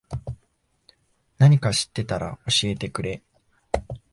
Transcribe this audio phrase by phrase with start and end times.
[1.37, 3.21] なにか知ってたら教えてくれ。